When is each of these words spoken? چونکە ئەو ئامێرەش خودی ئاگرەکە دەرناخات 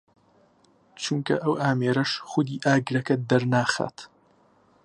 چونکە 1.01 1.35
ئەو 1.43 1.53
ئامێرەش 1.63 2.11
خودی 2.29 2.61
ئاگرەکە 2.65 3.15
دەرناخات 3.29 3.97